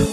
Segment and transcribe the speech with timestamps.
[0.00, 0.06] は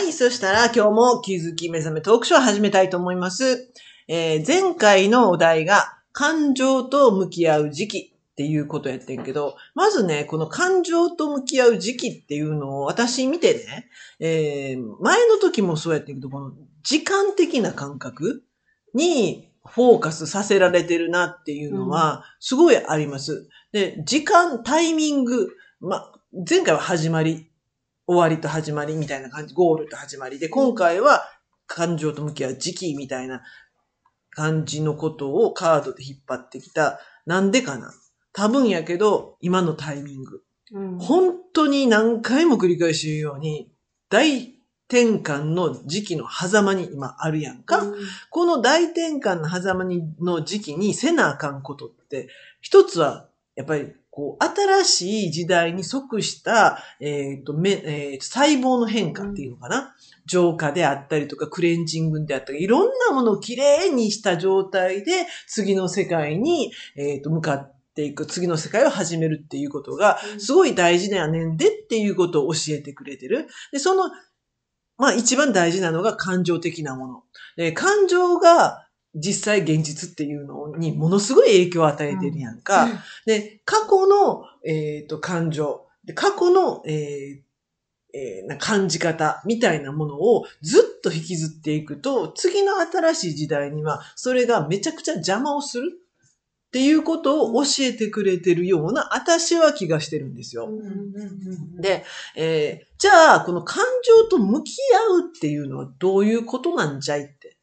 [0.00, 0.12] い。
[0.12, 3.72] そしたら今日も気づき目覚めトークショーを始めたいと思います。
[4.08, 13.88] えー前回のお題が感情と向き合う時期っていうことやってんけど、まずね、この感情と向き合う時期っていうのを私見てね、
[14.20, 18.42] えー前の時もそうやってんけど、この時間的な感覚
[18.94, 23.48] にフォーカスさせられてるなっていうのは、すごいあります。
[23.72, 25.48] で、時間、タイミング、
[25.80, 26.12] ま、
[26.48, 27.50] 前回は始まり、
[28.06, 31.24] 終わりと始まりみたいな感じ、ゴールと始まりで、今回は
[31.66, 33.42] 感情と向き合う時期みたいな
[34.30, 37.00] 感じのことをカードで引っ張ってきた。
[37.26, 37.92] なんでかな
[38.32, 40.42] 多分やけど、今のタイミング。
[40.72, 43.72] うん本当に何回も繰り返し言うように、
[44.10, 44.55] 大
[44.88, 47.82] 転換の時期の狭間に今あるやんか。
[48.30, 52.28] この大転換の狭間にの時期にせなあかんことって、
[52.60, 59.94] 一つは、やっぱり、こう、新しい時代に即した、えっ、と、め、えー細胞の変化っていうのかな。
[60.26, 73.48] 浄化であったりとか、クレンジングであったり、いろんなものをきれいにした状態で、次の世界に、えっ、と、向かっていく、次の世界を始めるっていうことが、すごい大事だよねんでっていうことを教えてくれてる。
[73.72, 74.10] で、その、
[74.98, 77.22] まあ一番大事なのが感情的なもの。
[77.56, 82.88] で、感情が実際現実っていうのにものすごい影響を与えてるやんか。
[83.24, 85.86] で、過去の、えっ、と、感情。
[86.04, 87.46] で過去の、えー
[88.14, 95.92] えーな感じ方みたいなものをずっと引きずっていくと、次の新しい時代には、それがめちゃくちゃ邪魔をする
[96.76, 100.68] っていうことを教えてくれてるような、私は気がしてるんですよ。
[101.80, 102.04] で、
[102.36, 104.72] えーじゃあ、この感情と向き
[105.10, 107.56] 合うっていうのはどういうことなんじゃいって。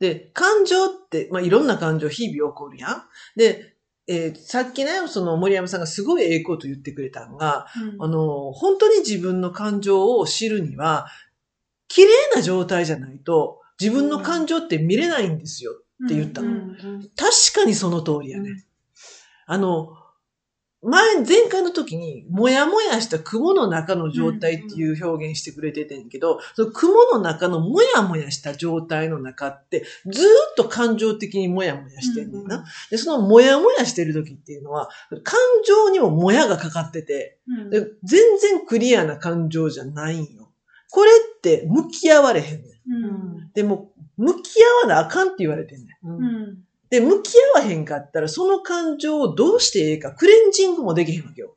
[0.00, 3.02] で、感情って、まあ、いろんな感情日々起こるやん。
[3.36, 3.74] で、
[4.06, 11.06] えーさっきね、その森山さんがすごいええこと言ってくれたのが、あの、本当に自分の感情を知るには、
[11.88, 16.74] 綺麗な状態じゃないと、自分の感情って見れないんですよって言ったの。
[17.16, 18.64] 確かにその通りやね。
[19.46, 19.96] あの、
[20.80, 32.64] 前、前回の時に、もやもやした雲の中の状態っていう表現してくれててんけど、その雲の中のもやもやした状態の中って、ずーっと感情的にもやもやしてんねんな。
[32.90, 34.88] で、そのもやもやしてる時っていうのは、
[35.24, 40.52] 感情にももやがかかってて、で全然クリアな感情じゃないんよ。
[40.90, 43.50] これって向き合われへんねん。
[43.52, 46.58] でも、向き合わなあかんって言われてんねん。
[46.90, 51.54] で、向き合わへんかったら、その感情をどうしてええか、クレンジングもできへんわけよ。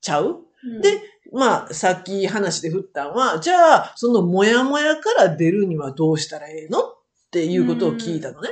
[0.00, 0.40] ちゃう？
[0.82, 1.00] で
[1.32, 6.96] まあ、さっき話で振ったんは、じゃあ、そのもやもやから出るにはどうしたらええのっ
[7.32, 8.50] ていうことを聞いたのね。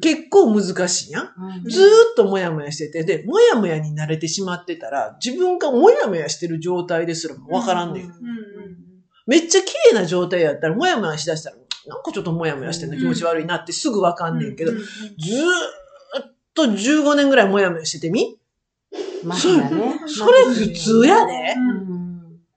[0.00, 1.28] 結構難しいやん。
[1.68, 8.12] ずーっともやもやしてて、で、もやもやに慣れてしまってたら、自分がもやもやしてる状態ですらもわからんねん。
[9.26, 11.56] めっちゃ綺麗な状態やったら、もやもやしだしたら、
[11.88, 14.82] なんかちょっともやもやしてんの気持ち悪いなってすぐわかんねんけど、ずー
[16.22, 18.38] っと15年ぐらいもやもやしててみ？
[19.24, 19.98] まだね。
[20.06, 21.54] それ普通やで。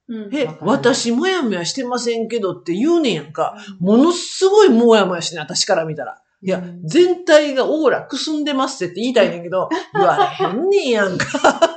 [0.09, 0.35] うん。
[0.35, 3.55] え私もやもやしてませんけどって言うねんやんか。
[3.79, 6.21] ものすごいもやもやしてね、私から見たら。
[6.43, 11.25] いやう、ん全体がオーラくすんでますって言いたいねんけど、言われへんねんやんか。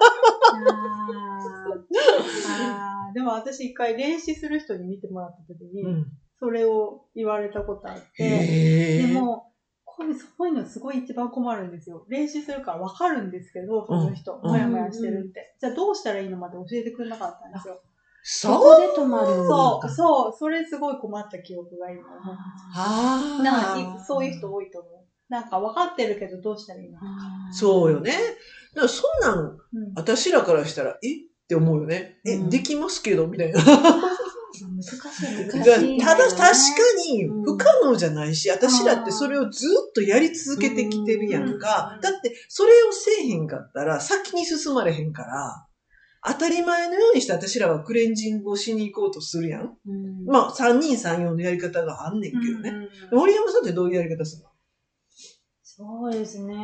[3.14, 6.06] でも私一回練習する人に見てもらった時に、うん。
[6.44, 9.50] それを言われたことあって、でも、
[9.86, 12.04] こういうそういうのすごい一番困るんですよ。
[12.10, 15.56] 練習するからわかるんですけど、その人、うんもやもやしてるって。
[15.58, 17.80] じゃあどうしたらいいのまで教えてくれなかったんですよ。
[18.22, 19.88] そこで止まるんそう、か。
[19.88, 22.36] そう、それすごい困った記憶が今思いま
[22.74, 22.78] す。
[22.78, 24.92] あなんかいそういう人多いと思う。
[25.30, 26.98] なんか分かってるけどどうしたらいいの
[27.52, 28.12] そうよね。
[28.74, 29.58] だからそんなん、うん
[29.96, 31.14] 私らからしたら、え？
[31.44, 32.20] って思うよね。
[32.26, 33.26] え、うんできますけど？
[33.26, 33.60] みたいな。
[34.84, 35.46] 難しい。
[35.46, 35.98] 難がしい。
[35.98, 36.48] ただ確か
[37.08, 41.98] にうん不可能じゃないし、私らってそれをずっとやり続けてきてるやんかう。
[41.98, 45.66] んだってそれをせえへんかったら先に進まれへんから、
[46.26, 49.76] 当たり前のようにして私らはクレンジングをしに行こうとするやん。
[49.86, 52.72] うんまあ、三人三様のやり方があんねんけどね。
[53.12, 54.48] 森山さんってどういうやり方するの？
[55.62, 56.54] そうですね。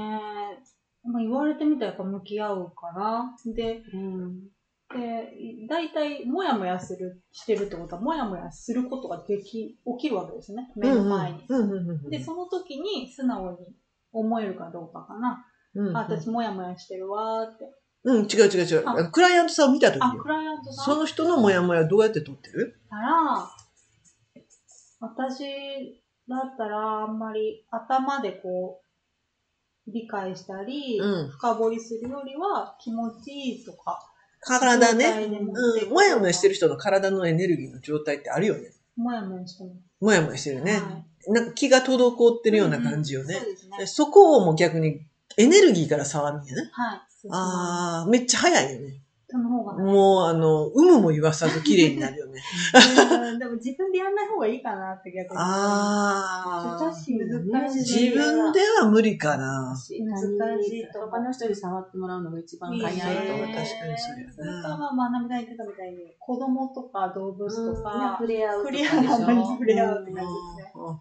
[1.02, 3.36] まあ、言われてみたらやっぱ向き合うかな。
[3.54, 4.48] で、うん
[4.92, 10.72] で、大体、もやもやする、してるってことは、もやもやすることができ、起きるわけですね。
[10.76, 11.38] 目の前に。
[12.10, 13.76] で、その時に素直に
[14.12, 15.46] 思えるかどうかかな。
[15.74, 17.72] うんうんあ、私もやもやしてるわーって。
[18.02, 18.82] うん、違う違う違う。
[18.88, 20.28] ああのクライアントさんを見たときあ、よク。
[20.28, 22.80] ライアントさんその人のモヤモヤどうやって取ってる？
[22.88, 23.48] たら、
[24.98, 28.82] 私だったらあんまり頭でこ
[29.86, 34.09] う、理解したり、うん深掘りするよりは気持ちいいとか。
[34.40, 35.06] 体ね。
[35.28, 35.90] うん。
[35.90, 38.72] もやもやしてる人の体のエネルギーの状態ってあるよね。
[38.96, 40.04] もやもやしてます。
[40.04, 40.72] もやもやしてるね。
[40.72, 43.34] はいなんか気が滞ってるような感じよね。
[43.34, 43.86] そうですねで。
[43.86, 45.06] そこをもう逆に
[45.36, 46.70] エネルギーから触るんやね。
[46.72, 47.00] はい。
[47.10, 49.02] そうああ、めっちゃ早いよね。
[49.78, 52.40] もう、あの、有無も言わさず綺麗になるよね。
[53.22, 55.38] うんでも自分でやんない方がいいかなって逆に。
[55.38, 56.78] ああ。
[56.80, 57.18] 難しい。
[57.18, 59.68] 難しい自分では無理かな。
[59.68, 63.46] 難しい他の人に触ってもらうのが一番早いといい思う。
[63.46, 70.69] ね確かにそうやなそれか、まあ、まなみさん言ってたみたいに、子供とか動物とか、触れ合う触れ合う触れ合うって感じですね。
[70.74, 71.00] うん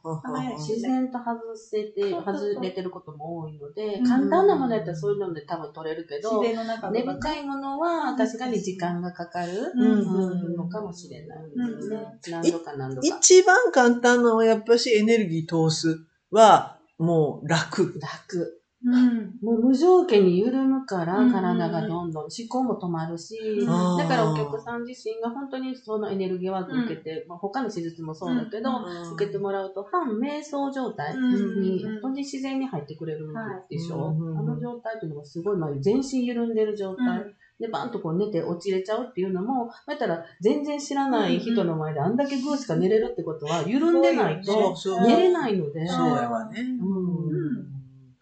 [0.57, 11.97] 自然と外せて、外れてることも多いのでう、ん簡単なものやったらそういうので多分取れるけど、自然の中根深いものは確かに時間がかかるうんのかもしれないですね。
[12.29, 13.07] 何度か何度か。
[13.07, 16.01] 一番簡単なのはやっぱしエネルギー通す
[16.31, 17.97] はもう楽。
[17.99, 18.58] 楽。
[18.85, 19.37] うん。
[19.41, 23.37] もう無条件に緩むからうん体がどんどん思考も止まるし、
[23.67, 23.97] あー。
[23.97, 33.27] だからお客さん自身が本当にそのエネルギーワークを受けて、まあ、他の手術もそうだけど、うん受けてもらうと半瞑想状態うんに本当に自然に入ってくれる
[33.69, 34.15] でしょ、はい。
[34.15, 37.35] うんあの状態っていうのがすごい、まあ、全身緩んでる状態、うん。
[37.59, 44.73] でバンとこう寝て落ちれちゃうっていうのも、またら全然知らない人の前であんだけグーしか寝れるってことは緩んでないと
[45.05, 46.61] 寝れないので、そうやわね。
[46.61, 46.98] うん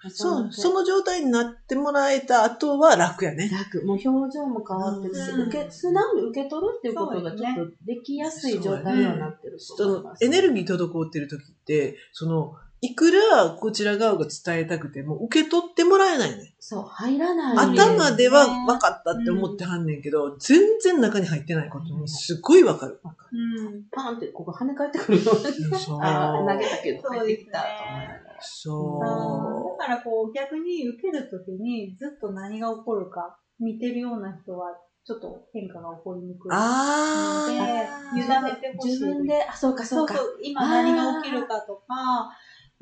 [0.10, 3.50] そう、その状態になってもらえた後は楽やね。
[3.50, 3.86] 楽。
[3.86, 10.24] もう表情も変わってるし、うん受け、素直に受け取るっていうことがちょっとできやすい状態にはなってるとそ思います。
[10.24, 16.54] のエネルギー滞ってる時って、その、いくらこちら側が伝えたくても受け取ってもらえないね。
[16.60, 17.76] そう、入らない。
[17.76, 23.00] 頭では分かったって思ってはんねんけど、全然中に入ってないことにすっごい分かる。
[23.04, 23.84] うん。
[23.92, 25.34] パンってここ跳ね返ってくるよ。
[25.34, 26.00] そう。
[26.00, 34.76] 投げたけど入ってきたと思いそだからこう逆に受けるときにずっと何が起こるか見てるような人は
[35.08, 36.52] ちょっと変化が起こりにくう。
[36.52, 36.56] い。
[36.56, 38.42] あであ。
[38.42, 38.92] 委ねてほしい。
[38.92, 40.14] 自分で、あ、そうかそか。
[40.16, 42.30] そううそう、今何が起きるかとか、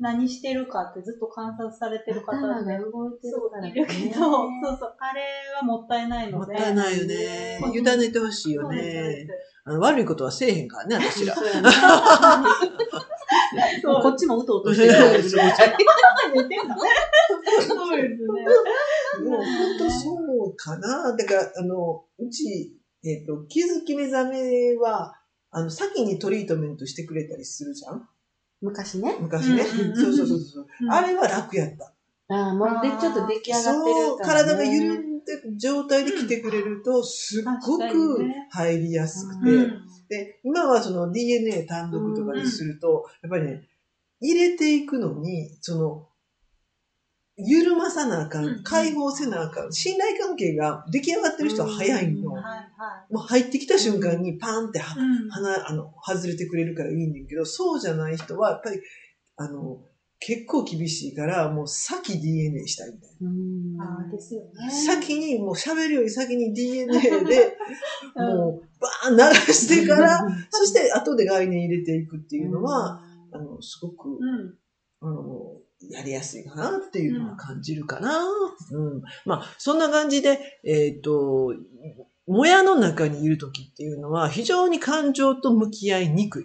[0.00, 3.68] 何してるかってずっと観察されてる方が動いてるからね。
[3.68, 5.22] そういるけど、そうそう、あれ
[5.56, 6.56] はもったいないもっので。
[6.56, 7.60] たいないよね。
[7.72, 9.28] 委ねてほしいよねで。
[9.64, 11.34] あの悪いことはせえへんからね、私ら。
[14.02, 14.92] こっちもうとうとしてる。
[14.92, 15.20] そう言
[16.44, 16.76] ってんだ
[17.66, 18.26] そうですね。
[19.30, 20.14] もう本当そ
[20.52, 21.16] うかな。
[21.16, 22.72] だから、あの、うち、
[23.04, 25.14] えっ、と、気づき目覚めは、
[25.50, 28.08] あの、先にトリートメントしてくれたりするじゃん？
[28.60, 29.16] 昔ね。
[29.20, 29.64] 昔ね。
[29.64, 31.92] そうそうそうそう、うんあれは楽やった。
[32.28, 34.48] ああ、もうで、ちょっと出来上がってそう、るから、ね。
[34.50, 38.18] 体が緩んでる状態で来てくれると、すっごく
[38.50, 43.62] 入りやすくうて、うんで、今はその DNA 単独とかにすると、やっぱりね、
[44.20, 46.08] 入れていくのに、その、
[47.38, 52.30] 緩まさなあかうんん、解放せなあかん、信頼関係が出来上がってる人は早いの。
[52.30, 52.36] うん。
[52.36, 55.02] はいはもう入ってきた瞬間にパーンっては、い。
[55.02, 55.30] うん。
[55.30, 58.80] 鼻、あの、外れてくれるからいいねんけど、そうじゃない人は、やっぱり、
[59.36, 59.78] あの、
[60.18, 63.80] 結構厳しいから、もう先 DNA したいみたいうん。
[63.80, 64.66] あーですよね。
[64.66, 64.70] な。
[64.70, 67.56] 先に、もう喋るより先に DNA で、
[68.16, 74.54] もう、バーン流してから、そして後で概念入れていくっていうのは、あの、すごく、うん。
[75.00, 75.60] あの、
[75.90, 78.18] やりやすいかなっていうのは感じるかな。
[78.72, 79.02] うん。
[79.26, 81.54] まあ、そんな感じで、えっ、と、
[82.26, 86.44] もやの中にいるときっていうのは非常に感情と向き合いにくい。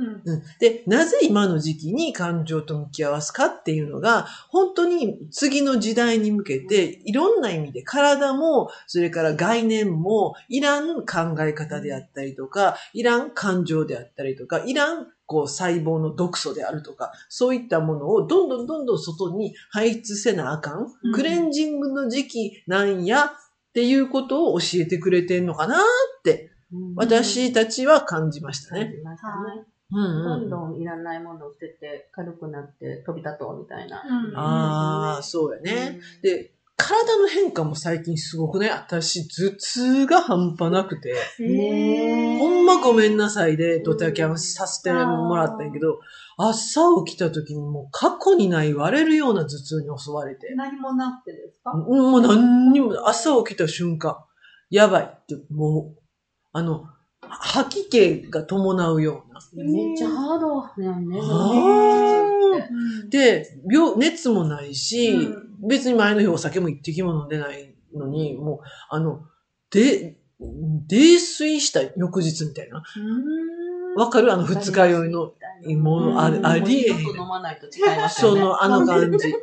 [0.00, 0.32] うん。
[0.32, 20.86] うん、で、なぜ今の時期に感情と向き合わすかっていうのが、本当に次の時代に向けて、いろんな意味で体も、それから概念も、いらん考え方であったりとか、いらん感情であったりとか、いらんこう細胞の毒素であるとか、そういったものをどんどんどんどん外に排出せなあかん。
[21.04, 23.30] うんクレンジングの時期なんやっ
[23.72, 28.86] ていうことを教えてくれてんのかなって、うん、私たちは感じましたね。
[28.86, 29.69] 感じましたね。
[29.92, 30.46] うんどうん。
[30.46, 34.02] んどんいらないものを捨てて、軽くなって飛び立とうみたいな。
[34.06, 34.36] うん。
[34.36, 36.00] ああ、そうやね。
[36.22, 41.14] で、体の変化も最近すごくね、私、頭痛が半端なくて、
[42.38, 46.00] ほんまごめんなさいでドタキャンさせてもらったんやけど、
[46.38, 51.74] 朝起きた時にもう過去にない割れるような頭痛に襲われて、何もなくてですか？
[51.74, 54.16] もう何にも、朝起きた瞬間、
[54.70, 56.00] やばいって、もう、
[56.52, 56.86] あの、
[57.30, 59.40] 吐き気が伴うような。
[59.64, 61.20] めっちゃハードやんね。
[63.08, 69.26] で、病、熱もないし、うん別に前の日お酒も一滴も飲んでないのに、もう、あの、
[69.70, 72.82] で、泥酔した翌日みたいな。
[73.94, 74.32] わかる？
[74.32, 75.34] あの二日酔いの。
[75.82, 76.98] もうありえへん。
[78.08, 79.34] その、あの感じ。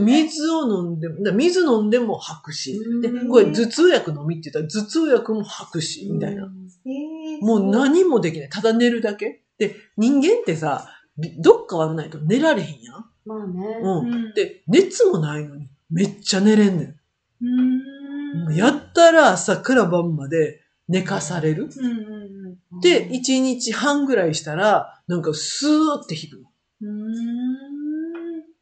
[0.00, 2.80] 水を飲んでも、だ水飲んでも吐くし。
[3.02, 6.44] で、これ頭痛薬飲みって言ったら頭痛薬も吐くし、みたいな。
[6.86, 8.48] えーもう何もできない。
[8.48, 9.44] ただ寝るだけ。
[9.58, 13.04] で、人間ってさ、びどっか悪ないと寝られへんやん。
[13.24, 13.78] まあね。
[13.80, 14.08] うん。
[14.08, 16.84] うんで、熱もないのに、めっちゃ寝れんね
[17.40, 18.38] ん。
[18.38, 21.68] もんうやったら朝から晩まで寝かされる。
[21.76, 22.28] うんうん
[22.80, 26.50] で、1日半ぐらいしたら、なんかスーって引くの。
[26.82, 27.02] うん。
[27.02, 27.14] うーん。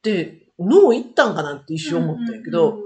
[0.02, 2.78] で、脳いったんかなって一瞬思ったんやけど、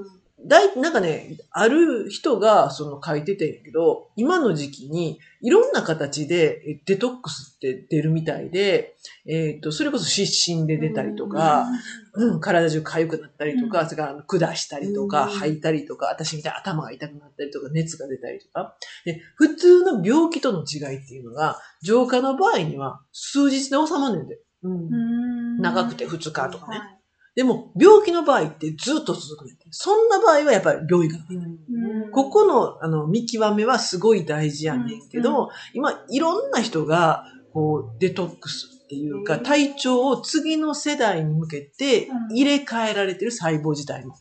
[0.47, 8.97] だい、なんかね、ある人がその書いててんやけど、今の時期にいろんな形でえデトックスって出るみたいで、
[9.27, 11.67] えっ、と、それこそ湿疹で出たりとか、
[12.15, 13.87] うん、体中痒くなったりとか、うん。
[13.87, 15.31] それから下したりとか、うん。
[15.31, 18.77] 吐いたりとか、私みたいに頭が痛くなったりとか、熱が出たりとか。
[19.05, 24.39] で、普通の病気との違いっていうのが、浄化の場合には数日で収まんねんで。
[24.63, 25.61] うん。
[25.61, 26.79] 長くて2日とかね。
[26.79, 27.00] はい
[27.41, 29.57] でも、病気の場合ってずっと続くね。
[29.71, 31.25] そんな場合はやっぱり病院かな。
[31.31, 44.17] うんここの、あの、見極めはすごい大事やねんけど、今、いろんな人が、こう、デトックスっていうか、うん体調を次の世代に向けてうん入れ替えられてる細胞自体も。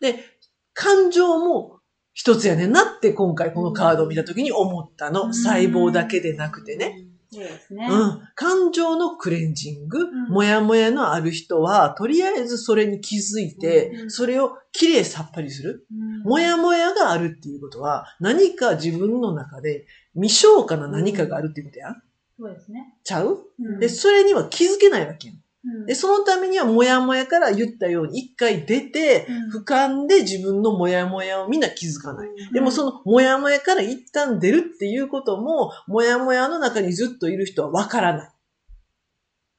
[0.00, 0.24] で、
[0.72, 1.80] 感情も
[2.12, 5.24] 一つやねんなって今回このカードを見た時に思ったの。
[5.24, 7.08] うん細胞だけでなくてね。。
[7.34, 7.88] そうですね。
[7.90, 8.20] うん。
[8.34, 15.86] 感情のクレンジング、んもやもやのある人は、とりあえずそれに気づいて、うんそれをきれいさっぱりする。
[15.90, 22.02] うんもやもやがあるっていうことは、何か自分の中で未消化な何かがあるっていうことやん。
[22.38, 22.94] そうですね。
[23.02, 23.38] ちゃう？
[23.58, 25.36] うんで、それには気づけないわけやん。
[25.64, 32.28] うんで、そのためにはもやもやから言ったように一回出て、うん俯瞰で自分のもやもやをみんな気づかない。
[32.52, 38.32] でもそのもやもやから一旦出るっていうことも、もやもやの中にずっといる人はわからない。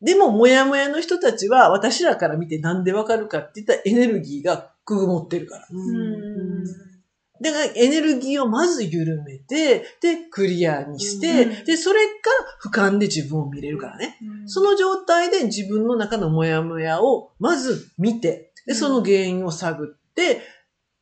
[0.02, 5.68] でも、もやもやの人たちは私らから見てなんでわかるかって言ったらエネルギーがくぐもってるから。
[5.72, 6.93] うん
[7.44, 12.14] だからエネルギーをまず緩めて、で、クリアにして、うんで、それか
[12.72, 14.18] ら俯瞰で自分を見れるからね。
[14.22, 20.42] うんその状態で自分の中のモヤモヤをまず見て、で、うんその原因を探って、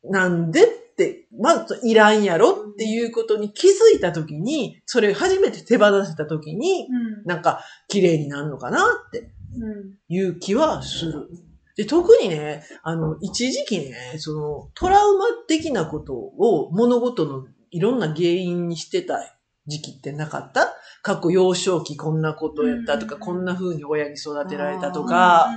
[0.04, 11.28] なんでって、まずいらんやろっていうことに気づいたときに、それ初めて手放せたときに、うんなんか綺麗になるのかなってうんいう気はする。
[11.76, 19.18] で、特にね、あの、一時期ね、その、トラウマ的なことを物事のいろんな原因にしてた
[19.66, 20.74] 時期ってなかった？
[21.02, 25.48] 過去幼少期こんなことやったとか、うんこんな風に親に育てられたとうんか、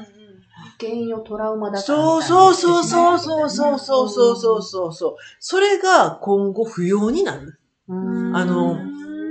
[0.80, 5.16] 原因をトラウマだからそうそうそうそうそうそうそうそうそうそう。
[5.40, 7.60] それが今後不要になる。
[7.88, 8.36] うん。
[8.36, 8.78] あの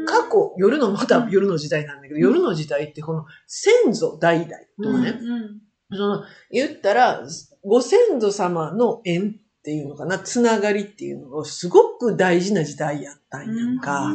[0.06, 4.50] 過去、夜の、また夜の時代なんだけど、夜の時代ってこの先祖代々
[4.82, 5.60] とかね、うん
[5.94, 7.22] その、言ったら、
[7.64, 14.12] ご先祖様の縁っていうのかな、つながりっていうのがすごく大事な時代やったんやんか。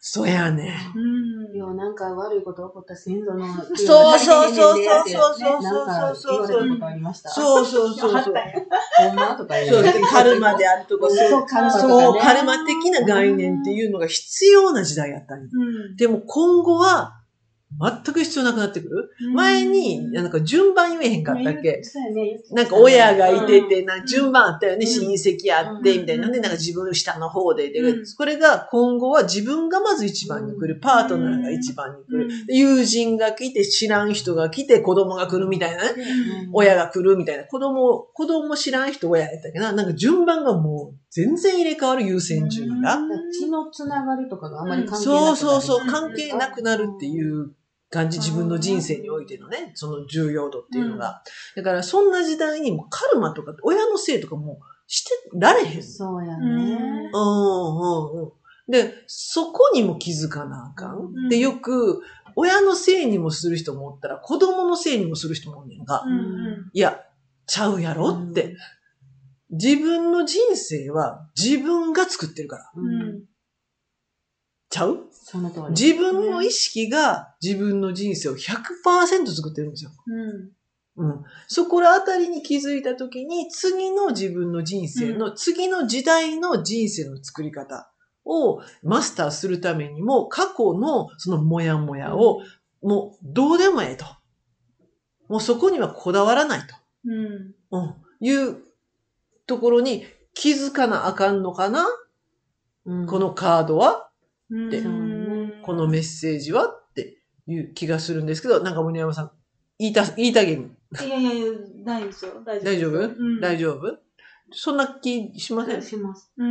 [0.00, 0.74] そうやね。
[0.94, 3.46] うんいや、なんか悪いこと起こった先祖の。
[3.74, 6.44] そうそうそうそうそうそうそう。
[7.24, 8.16] そうそうそうそう。
[8.16, 8.42] あったんや
[8.96, 9.84] ほんまとか言そう。
[10.08, 15.44] カルマであるとか、そうそうカルマとかねそう、カルマ的な概念っていうのが必要な時代やったんや。
[15.52, 17.17] うんでも今後は、
[17.80, 19.10] 全く必要なくなってくる？
[19.34, 21.80] 前に、なんか順番言えへんかったっけ？
[21.84, 22.24] そうやね。
[22.24, 24.90] 言ってたなんか親がいてて、なんか順番あったよね、うん。
[24.90, 26.00] 親戚あって、うん。
[26.00, 26.30] みたいな。
[26.30, 28.04] で、なんか自分の下の方で、でうん。
[28.16, 32.30] これが今後は自分がまず一番に来る、パートナーが一番に来る。
[32.48, 36.02] 友人が来て、知らん人が来て、子供が来るみたいなね。
[36.46, 36.50] うん。
[36.54, 37.44] 親が来るみたいな。
[37.44, 42.98] 子供、子供知らん人親やったっけど、なんか順番がもう全然入れ替わる優先順位が。
[43.38, 45.36] 血のつながりとかがあまり関係なくなる。
[45.36, 45.92] そうそうそう、うん。
[45.92, 47.52] 関係なくなるっていう
[47.90, 51.22] 感じ、自分の人生においてのね、その重要度っていうのが。
[51.56, 55.82] だから、そんな時代にもカルマとか、親のせいとかもしてられへん。
[55.82, 57.10] そうやうんね。
[57.12, 58.32] うんうんうん。
[58.70, 60.98] で、そこにも気づかなあかん。
[60.98, 62.02] うんで、よく、
[62.36, 66.14] 親のせいにもする人もおったら、子供のせいにもする人もおんねんが、うんう
[66.68, 67.00] んいや、
[67.46, 68.56] ちゃうやろって。
[69.50, 72.70] 自分の人生は自分が作ってるから。
[74.76, 75.08] ううんんちゃう？
[75.10, 75.62] その通り。
[75.70, 79.90] 自分の意識が自分の人生を100%作ってるんですよ。
[80.06, 80.50] うん
[81.00, 81.24] うん。
[81.46, 87.92] そこらあたりに気づいたときに、次の自分の人生の、次の時代の人生の作り方
[88.24, 92.42] をマスターするためにも、過去のそのモヤモヤを、
[92.82, 94.06] もうどうでもええと。
[95.28, 96.74] もうそこにはこだわらないと。
[97.04, 97.94] うんうん。
[98.20, 98.56] いう
[99.46, 101.86] ところに気づかなあかんのかな、
[102.84, 104.07] うんこのカードは、
[104.50, 109.30] うんでうんこのメッセージはっていう気がするんですけど、なんか森山さん、
[109.78, 110.70] 言いた、言いたげに。
[111.04, 111.46] いやいやいや、
[111.84, 112.42] ないですよ。
[112.44, 112.64] 大丈夫。
[112.64, 113.98] 大丈夫、うん、大丈夫？
[114.50, 115.82] そんな気しません？
[115.82, 116.32] します。
[116.38, 116.48] うん。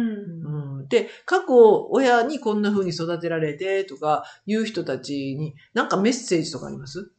[0.80, 7.12] うん、で、過去、親にこんな風に育てられてとか、いう人たちに、なんかメッセージとかあります？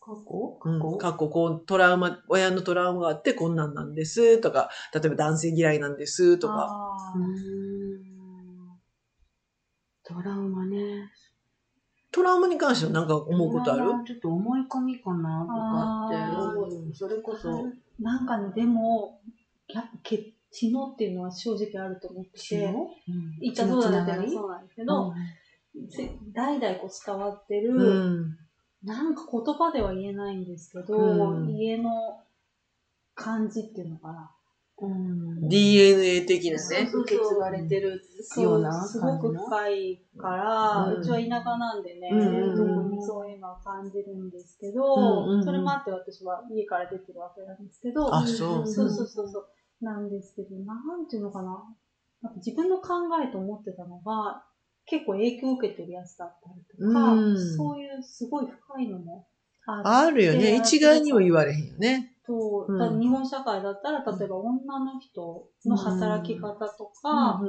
[0.00, 0.58] 過去？
[0.60, 0.96] 過うん去？
[0.98, 6.66] 過去、こう、トラウマ、親のトラウマがあってこんなんなんですとか、例えば男性嫌いなんですとか。
[6.68, 7.14] あ
[10.08, 11.10] トラウマね。
[12.10, 13.82] トラウマに関しては何か思うことある？
[14.06, 16.16] ちょっと思い込みかなとかあって、
[16.76, 17.66] うんそれこそ、
[18.00, 19.20] なんかね、でも、
[19.68, 22.70] やっぱ血血のっていうのは正直あると思ってて、う
[23.12, 24.64] ん言ったそうだね血のつながりそうなん。
[24.64, 25.12] ですけど、
[25.90, 28.38] せ代々こう伝わってる、うん。
[28.82, 31.50] なんか言葉では言えないんですけど、うん。
[31.54, 31.90] 家の
[33.14, 34.30] 感じっていうのかな。
[34.80, 36.90] うん、DNA 的なね。
[36.92, 38.00] 受け継がれてる
[38.40, 42.10] ようなすごく深いから、うちは田舎なんでね、
[42.56, 48.66] 特にそういうのは感じるんですけうんど、それもあって私は家から出てるわけなんですけど、あ、そう。
[48.66, 49.46] そうそうそうそう。
[49.80, 51.64] なんですけど、なんていうのかな。
[52.22, 54.44] なんか自分の考えと思ってたのが、
[54.86, 59.28] 結構影響を受けてるやつだったりとか、うんそういうすごい深いのも
[59.66, 60.56] あるよね。
[60.56, 62.16] 一概にも言われへんよね。
[62.28, 62.78] と、うん。
[62.78, 67.40] だから日本社会だったら、例えば女の人の働き方とか、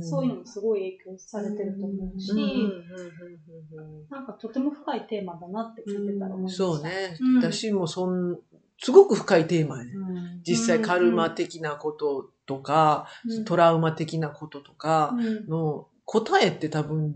[0.00, 2.38] そういうのもすごい影響されてると思うし、うん。
[2.38, 2.44] うん。
[2.44, 3.96] うん。
[3.96, 4.08] うん。
[4.10, 4.26] なん。
[4.26, 6.64] かとても深いテーマだなって聞いてたら思いました。
[6.64, 7.16] そうね。
[7.18, 7.42] うん。
[7.42, 8.38] 私もそん、
[8.78, 9.92] すごく深いテーマやね。
[9.94, 10.42] うん。
[10.46, 13.44] 実際カルマ的なこととか、うん。
[13.46, 15.46] トラウマ的なこととかうん。
[15.48, 17.14] の答えって多分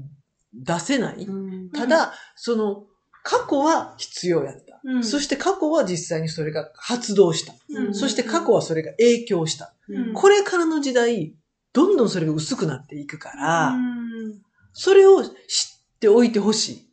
[0.54, 1.24] 出せない。
[1.26, 1.70] うん。
[1.70, 2.86] ただ、その、
[3.22, 4.69] 過去は必要やった。
[4.84, 7.54] うんそして過去は実際にそれが発動した。
[7.68, 9.74] うんそして過去はそれが影響した。
[9.88, 11.34] うんこれからの時代、
[11.72, 15.32] どんどんそれが薄くなっていくから、うんそれを知っ
[15.98, 16.90] ておいてほしい。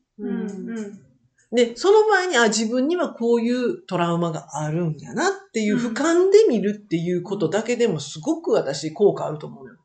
[1.51, 9.79] で、その前に、あ、自分にはこういうトラウマがあるんやなっていう俯瞰で見るっていうことだけでもすごく私効果あると思うのよ。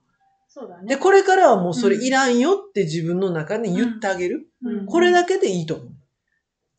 [0.49, 0.89] そうだね。
[0.89, 4.49] で、これからはもうそれいらんよって自分の中に言ってあげる。
[4.65, 5.92] うんこれだけでいいと思う。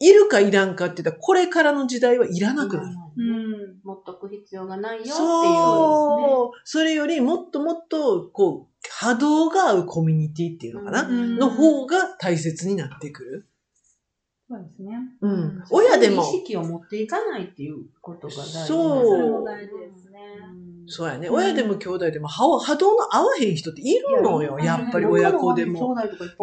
[0.03, 2.95] いるかいらんかって言ったら、これからの時代はいらなくなる。
[3.15, 3.79] うん。
[3.85, 5.15] 持っとく必要がないよっていう。
[5.15, 6.59] そう。
[6.65, 13.47] それよりもっともっと、こう、波動が合うコミュニティっていうのかな、うんの方が大切になってくる。
[14.49, 14.97] そうですね。
[15.21, 15.63] うん。
[15.71, 20.19] 親でも意、識を持っていかないっていうことが大事そうそれも大事ですね。
[20.87, 21.27] そうやね。
[21.27, 24.59] うん親でも兄弟でも波波動の合わへん人っているのよ。
[24.59, 25.95] やっぱり親子でも。。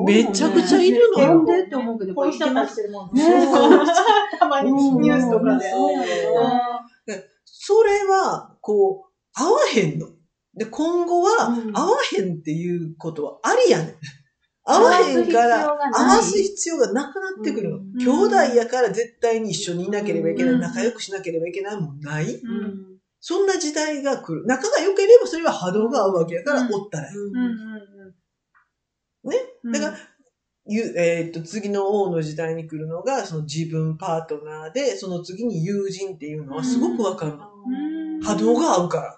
[0.07, 2.73] めちゃくちゃいるのよでって思うけど、こういう人たちいけます。
[2.73, 3.41] してるもんね。
[3.41, 3.87] ねそう
[4.39, 5.71] たまにニュースとかで。
[7.45, 10.07] それは、こう、合わへんの。
[10.57, 13.95] で、今後はうん、合わへんっていうことはありやねん。
[14.65, 17.77] 合わへんから、合わす必要がなくなってくるの。
[17.77, 22.25] うん兄弟やから絶対に一緒にいなければいけない、うん仲良くしなければいけないもんない。
[22.25, 22.41] う。
[22.43, 22.90] うんん
[23.21, 24.47] そんな時代が来る。
[24.47, 27.17] 仲が良ければそれは波動が合うわけやから、うんおったらいい。
[29.29, 29.73] ねうん。
[29.73, 29.97] だから、
[30.67, 37.33] ゆえーっと、次の王の時代に来るのが、その自分パートナーで、その次に友人っていうのはすごくわかる
[38.23, 39.17] 波動が合うから。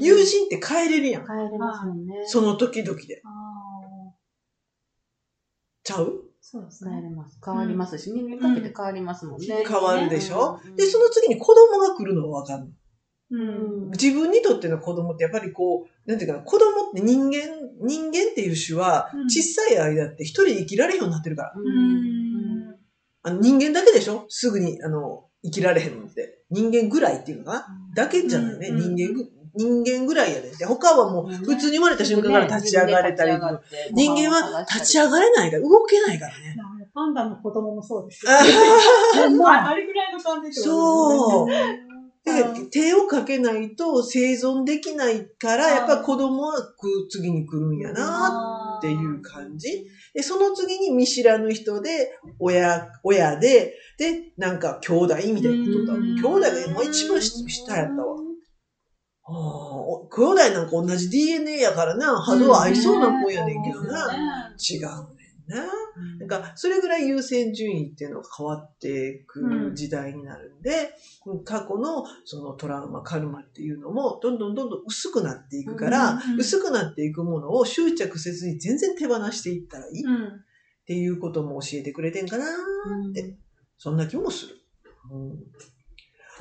[0.00, 1.22] 友人って変えれるやん。
[1.24, 2.14] 帰れますもんね。
[2.26, 3.22] その時々で。
[3.24, 4.14] ああ、
[5.84, 6.24] ちゃう？
[6.40, 6.96] そうですね。
[6.96, 7.38] 帰れます。
[7.44, 9.64] 変わりますし、人間かけて変わりますもんね。
[9.66, 10.58] 変わるでしょ？
[10.64, 12.72] うんで、その次に子供が来るのはわかる。
[13.30, 17.32] 自分にとっての子供ってやっぱりこう、なんていうかな、子供って人間、
[17.80, 21.52] 人間っていう種はうん、小さい間って一人で生きられるようになってるから。
[23.22, 24.24] あの人間だけでしょ？
[24.28, 26.44] すぐに、あの、生きられへんのって。
[26.50, 27.66] 人間ぐらいっていうのかな？
[27.94, 28.68] だけじゃないね。
[28.68, 30.50] うん人間ぐ、人間ぐらいやで。
[30.56, 33.32] で、他はもう普通に生まれた瞬間から立ち上がれたり。
[33.92, 36.56] 人間は立ち上がれないから、動けないからね。
[36.94, 38.32] パンダの子供もそうですよ。
[39.48, 41.48] あれぐらいの感じでそう。
[42.70, 49.86] 手をかけないと生存できないから、やっぱ子供はく次に来るんやなっていう感じ。
[50.14, 55.94] で、その次に見知らぬ人で、親、親で、で、なんか兄弟みたいなことだ。
[55.94, 58.16] うん兄弟がもう一番下やったわ。
[59.30, 59.30] あ
[60.10, 64.50] 兄弟なんか同じ DNA やからな、波動合いそうなもんやねんけどな。
[64.58, 65.64] 違うねんな。
[66.28, 70.94] なんか、それぐらい優先順位っていうのが変わっていく時代になるんで、
[71.44, 80.44] 過去のそのトラウマ、カルマっていうのも、どんどんどんどん薄くなっていくから、うんうん薄くなっていくものを執着せずに全然手放していったらいいっうん。
[80.86, 83.36] ていうことも教えてくれてんかなって、
[83.76, 84.54] そんな気もする。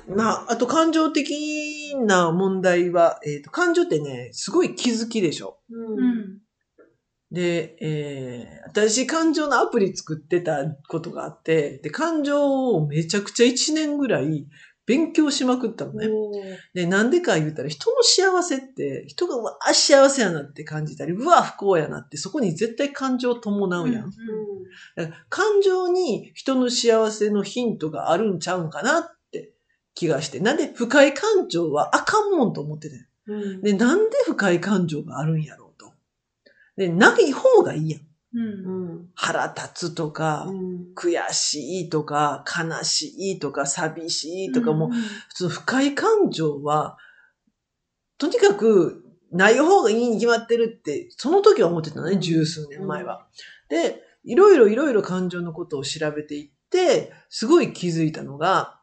[0.08, 5.60] うん、まあ、あと感情的な問題は、えっ、と、感情ってね、すごい気づきでしょ。
[5.70, 6.47] うん。
[7.32, 14.48] で、えー、私感情のアプリ作ってたことがあって、で、感情をめちゃくちゃ1年ぐらい
[14.86, 16.08] 勉強しまくったのね。
[16.74, 24.06] で、なんでか言ったら、人の幸せって、人がうわあ幸せやなって感じたり、うわ不幸やなって、そこに絶対感情を伴うやん。
[24.06, 24.12] うん
[24.96, 29.54] だから感情に人の幸せのヒントがあるんちゃうんかなって
[29.96, 30.40] 気がして。
[30.40, 32.96] なんで不快感情はあかんもんと思ってて。
[33.28, 35.67] うんで、なんで不快感情があるんやろ。
[36.78, 38.02] で、ない方がいいやん。
[38.34, 44.94] うんうん腹立つとか、うん悔しいとか、悲しいとか、寂しいとか、もう、ん
[45.30, 46.98] その不快感情は、
[48.18, 53.28] とにかく、ない方がいいに決まってるって、その時は思ってたのね、うん十数年前は。
[53.70, 58.80] で、いろいろいろいろ感情のことを調べていって、すごい気づいたのが、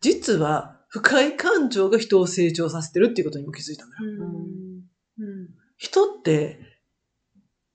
[0.00, 3.98] 実は不快感情が人を成長させてるっていうことにも気づいたのよ。
[5.76, 6.60] 人って、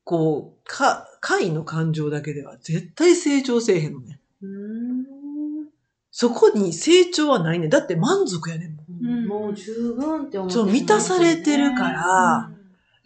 [0.09, 4.19] こう、か、快の感情だけでは絶対成長せえへんのね。
[4.41, 5.05] うん
[6.09, 7.67] そこに成長はないね。
[7.67, 8.85] だって満足やねんもん。
[8.89, 12.51] うんもう十分って思ってそう満たされてるから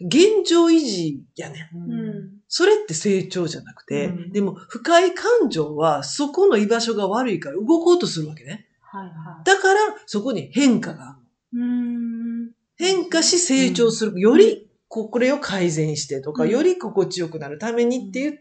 [0.00, 1.76] 現状維持やねん。
[1.76, 8.66] ううんんそれって成長じゃなくて、うんでも不快感情はそこの居場所が悪いから動こうとするわけね。
[8.80, 11.18] はいはだからそこに変化があ
[11.52, 14.18] る変化し成長する。
[14.18, 18.40] よりここれを改善してとか、うんより心地よくなるためにって言って、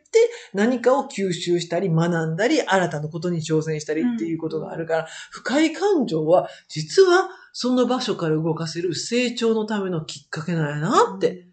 [0.54, 11.48] 何かを吸収したり学んだり、新たなことに挑戦したりっていうことがあるから、不快感情は実はその場所から動かせる成長のためのきっかけなんやなって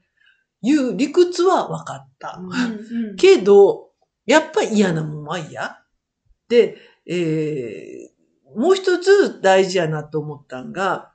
[0.61, 2.39] いう理屈は分かった。
[3.17, 3.93] けど、
[4.27, 5.83] やっぱり嫌なもんは嫌。
[6.51, 11.13] で、えー、もう一つ大事やなと思ったんが、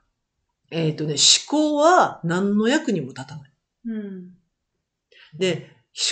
[0.72, 3.55] えっ、とね、思考は何の役にも立たない。
[3.86, 4.30] うん
[5.38, 5.70] で、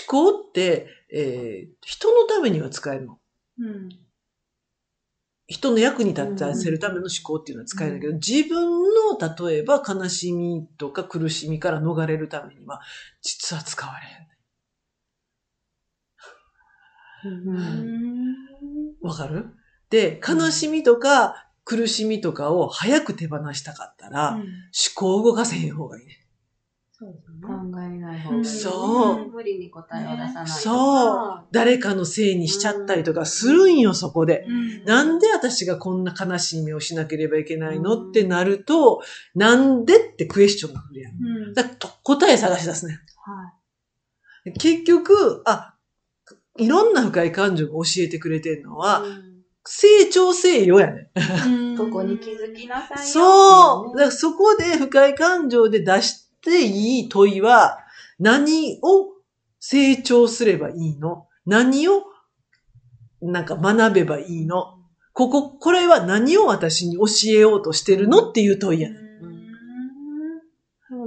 [0.09, 3.19] 思考って、えー、人のためには使えるの。
[3.59, 3.89] うん
[5.47, 12.81] 人の役に立たせるための思考っていうのは使えるんだけど、自分の、例えば悲しみとか苦しみから逃れるためには、
[13.21, 13.93] 実は使わ
[17.27, 17.35] れへん。
[17.35, 19.51] うんうんわかる？
[19.91, 24.45] で、悲しみとか苦しみとかを早く手放したかったら、思
[24.95, 26.24] 考を動かせへん方がいいね。
[26.96, 27.38] そうですね。
[27.42, 34.44] えない方がいいそう無理に答えを出さないとかそう誰かのせいにしちゃったりとかするんよ、そこで。
[34.48, 39.02] うんなんで私がこんな悲しい目をしなければいけないのってなると、
[39.35, 41.14] なんでってクエスチョンが来るやん。
[41.14, 43.00] うんだと答え探し出すね。
[43.24, 45.74] は結局、あ、
[46.59, 49.35] いろんな深い感情が教えてくれてるのは、うん
[49.66, 51.11] 成長せよやね。
[51.16, 51.76] い。
[51.78, 53.87] ここに気づきなさいよそう。
[53.87, 57.78] だかねらそこで深い感情で出していい問いは、
[58.18, 59.14] 何を
[59.59, 61.26] 成長すればいいの？
[61.46, 62.04] 何を、
[63.22, 64.78] なんか学べばいいの？
[65.12, 68.28] ここ、これは何を私に教えようとしてるの？
[68.30, 68.96] っていう問いやね。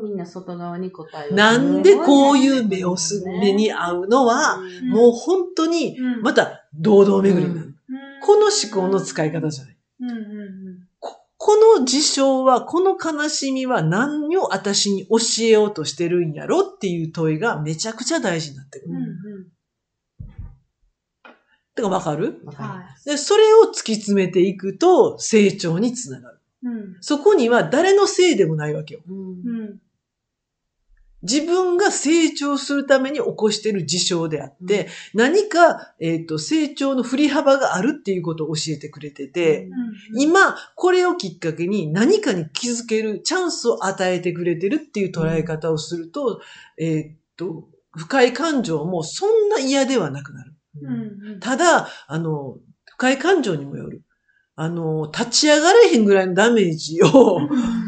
[0.03, 4.89] みんな外側に答えをなんでこういう目をす、目に合うのは、うん。
[4.89, 6.21] もう本当に、うん。
[6.21, 7.67] また堂々巡りになる。
[7.67, 7.75] うん。
[8.21, 9.77] この思考の使い方じゃない。
[11.47, 18.91] ここの事象は、この悲しみは何を私に教えようとしてるんやろっていう問いがめちゃくちゃ大事になってくる。
[18.91, 19.47] うんうん
[21.73, 22.41] てかわかる？
[22.43, 26.39] わかりますで、それを突き詰めていくと成長につながる。
[26.63, 29.01] うんそこには誰のせいでもないわけよ。
[29.07, 29.79] うんうん
[31.23, 46.41] 自分が成長するために起こしている事象であって、何か、えっ、と、成長の振り幅があるっていうことを教えてくれてて、うん今、これをきっかけに何かに気づけるチャンスを与えてくれてるっていう捉え方をすると、
[46.77, 50.53] えっと、不快感情もそんな嫌ではなくなる。
[50.81, 54.03] うんうんただ、あの、不快感情にもよる。
[54.59, 57.39] あの、立ち上がれへんぐらいのダメージを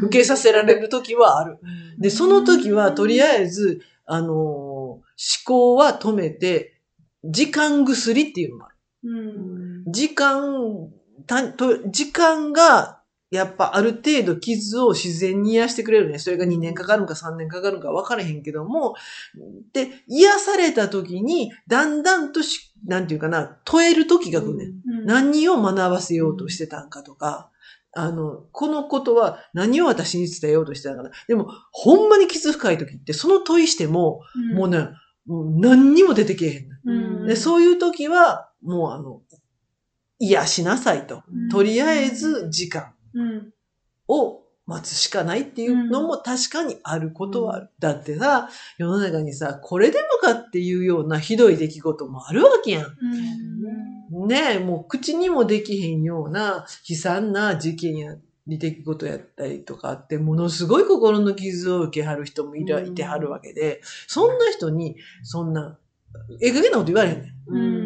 [0.04, 1.58] 受けさせられる時はある。
[1.98, 5.02] で、その時はとりあえず、あの、思
[5.44, 6.80] 考は止めて、
[7.24, 8.76] 時間薬っていうのもある。
[9.02, 10.90] うん時間、
[11.26, 12.99] たと時間が、
[13.30, 16.18] やっぱある程度傷を自然に癒してくれるね。
[16.18, 18.96] それが2年かかるんか3年かかるんか分からへんけども、
[19.72, 24.64] で、癒された時に、だんだんとし、なんていうかな、問える時が来るね。
[24.64, 27.50] うん何を学ばせようとしてたんかとか、
[27.92, 31.10] あの、このことは何を私に伝えようとしてたんかな。
[31.26, 34.20] でも、ほんまに傷深い時って、その問いしても、
[34.54, 34.88] もうね、
[35.26, 36.76] もう何にも出てけえへんの。
[36.84, 39.22] うんで、そういう時は、もうあの、
[40.18, 41.22] 癒しなさいと。
[41.32, 42.99] うんとりあえず時間うん
[44.08, 47.70] を待つしかないっていうのも確かにあることはある。
[47.80, 52.84] だってさ、世の中にさ、これでもかっていうようなひどい出来事もあるわけやん。
[54.12, 54.28] うん。
[54.28, 62.86] ねえ、もう口にもできへんような悲惨な事件や、出来事やったりとかあって、ものすごい心の傷を受けはる人もいらうん。
[62.88, 65.78] いてはるわけで、そんな人に、そんな、
[66.40, 67.30] ええ加減なこと言われへんねん。
[67.52, 67.80] うん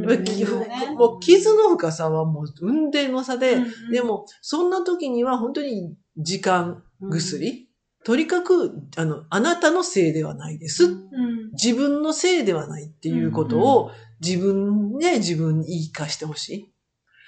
[0.97, 7.69] もう傷の深さはもう運転の差で、うんでも、そんな時には本当に時間、薬、
[8.05, 10.85] とにかく、あの、あなたのせいではないです。
[10.85, 11.05] うん
[11.53, 16.75] 自分のせいではないっていうことを自分で自分に言い聞かしてほしい。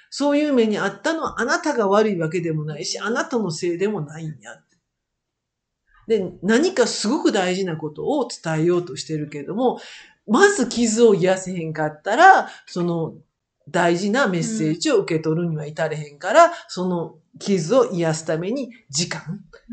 [0.09, 4.61] そういう目にあったのはあなたが悪いわけでもないし、あなたのせいでもないんや。
[6.07, 9.79] で、何かすごく大事なことを伝えようとしてるけれども、
[10.27, 13.15] まず傷を癒せへんかったら、その
[13.69, 19.21] 大事なメッセージを受け取るには至れへんから、その傷を癒すために時間、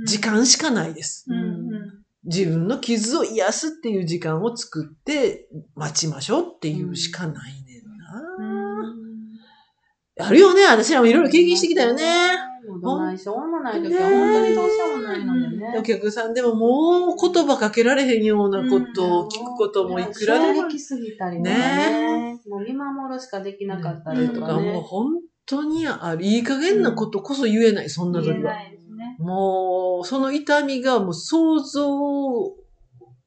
[0.06, 1.26] 時間しかないです。
[1.28, 7.98] うんうん自分の傷を癒すっていう時間を作って待ちましょうっていうしかないねん
[10.18, 10.26] な。
[10.26, 10.64] あるよね。
[10.64, 12.53] 私らもいろいろ経験してきたよね。。
[12.66, 15.74] もうどないしょうもない時は本当にどうしようもないのでね。
[15.78, 22.40] お客さんでももう言葉かけられへんようなことを聞くこともいくらでも衝撃すぎたりね。
[22.48, 24.80] もう見守るしかできなかったりとかもうね。
[24.84, 25.12] 本
[25.46, 26.24] 当にある。
[26.24, 28.54] いい加減なことこそ言えない、そんな時は。
[29.18, 31.96] もう、その痛みがもう想像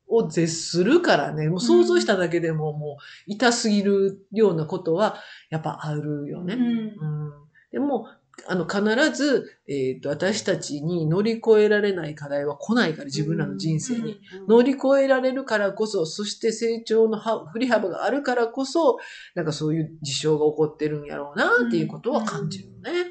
[0.08, 1.50] を絶するからね。
[1.50, 5.18] もう想像しただけでももう痛すぎるようなことは
[5.50, 6.56] やっぱあるよね。
[6.56, 8.08] うんうんでも、
[8.46, 14.22] あの、必ず、えっ、と、私たちに乗り越えられない課題は来ないから、自分らの人生に。
[14.48, 19.00] 乗り越えられるからこそ、そして成長のは振り幅があるからこそ、
[19.34, 22.92] なんかそういう事象が起こってるんやろうな、っていうことは感じるのね。
[22.92, 23.08] はい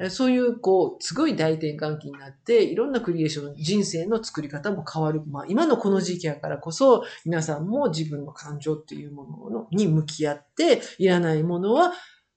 [0.00, 5.22] えそういう、こう、すごい大転換期になって、いろんなクリエーション、人生の作り方も変わる。
[5.26, 11.92] まあ、今のこの時期やからこそ、皆さんも自分の感情っていうもののに向き合って、いらないものは、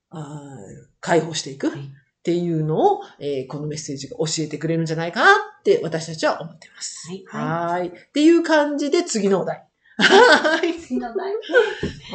[0.10, 1.70] あー解放していく。
[1.70, 7.10] はいっていうのを、えーこのメッセージが教えてくれるんじゃないかなって私たちは思ってます。
[7.10, 7.88] はいはーい。
[7.90, 9.68] っていう感じで次のお題。
[9.98, 10.74] はい。
[10.80, 11.34] 次の題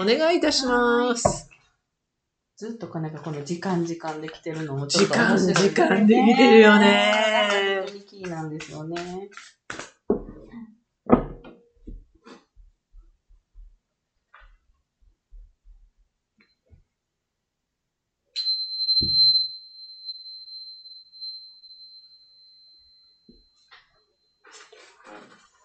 [0.01, 1.51] お願いいたします。
[2.57, 7.83] ずっとなんかこの時間時間できてるのもちょっ時間、と面白い時間できてるよね。
[7.83, 9.29] 本当にキーなんですよね。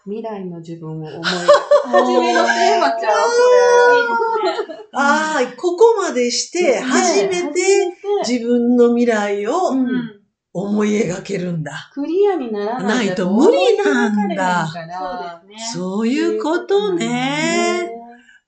[0.06, 1.24] 未来の自分を思い描く。
[1.88, 3.28] 初めのテーマちゃう、
[4.92, 7.94] ああ、ここまでして、初めて
[8.26, 10.24] 自分の未来をうん
[10.56, 11.90] 思い描けるんだ。
[11.92, 14.66] クリアにならないないと無理なんだ。
[15.72, 17.90] そういうことね。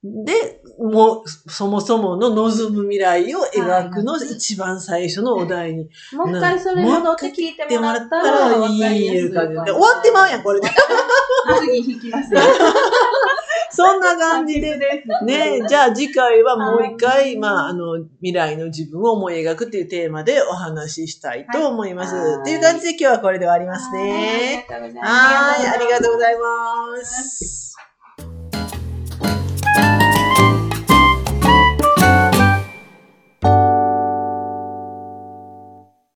[0.01, 5.89] で、もう、そもそもの望む未来を描くの一番最初のお題に。
[6.13, 9.09] もう一回それ戻って聞いてでもらったらら、いい。
[9.09, 10.69] 終わってまうやん、これで。
[11.61, 12.41] 次引きますよ。
[13.69, 14.77] そんな感じで。
[15.23, 22.15] ね、じゃあ次回はもう一回、まあ、あの、未来の自分を思い描くっていうテーマでお話ししたいと思います。
[22.15, 24.65] はいっていう感じで今日はこれで終わりますね。
[24.69, 27.66] はい、ありがとうございます。